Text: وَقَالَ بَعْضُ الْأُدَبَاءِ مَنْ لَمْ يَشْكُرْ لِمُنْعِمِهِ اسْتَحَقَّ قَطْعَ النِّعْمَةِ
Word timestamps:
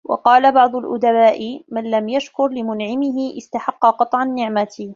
وَقَالَ 0.03 0.51
بَعْضُ 0.51 0.75
الْأُدَبَاءِ 0.75 1.63
مَنْ 1.69 1.91
لَمْ 1.91 2.09
يَشْكُرْ 2.09 2.47
لِمُنْعِمِهِ 2.47 3.37
اسْتَحَقَّ 3.37 3.85
قَطْعَ 3.85 4.23
النِّعْمَةِ 4.23 4.87